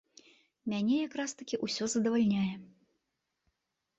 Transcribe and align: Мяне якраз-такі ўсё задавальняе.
Мяне 0.71 0.95
якраз-такі 1.07 1.59
ўсё 1.65 1.83
задавальняе. 1.95 2.53